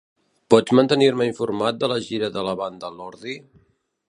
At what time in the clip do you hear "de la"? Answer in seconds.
1.85-2.01, 2.39-2.57